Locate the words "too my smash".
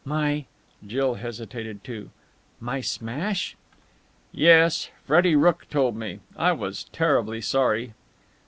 1.83-3.55